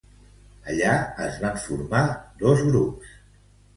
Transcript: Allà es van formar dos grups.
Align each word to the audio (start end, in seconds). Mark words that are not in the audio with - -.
Allà 0.71 0.95
es 1.27 1.37
van 1.45 1.61
formar 1.67 2.03
dos 2.43 2.65
grups. 2.71 3.13